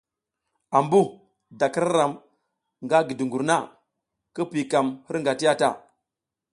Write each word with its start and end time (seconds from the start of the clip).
Ambu 0.77 1.01
da 1.59 1.65
k 1.71 1.75
ira 1.79 1.89
ram 1.97 2.11
nga 2.83 2.97
gi 3.07 3.13
dungur 3.19 3.43
na, 3.49 3.57
ki 4.33 4.41
kiykam 4.51 4.87
hirnga 5.05 5.33
ti 5.39 5.45
ya 5.47 5.53
ta. 5.61 5.69